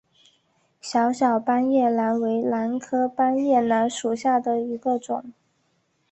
[0.81, 5.31] 小小斑叶兰为兰科斑叶兰属下的一个种。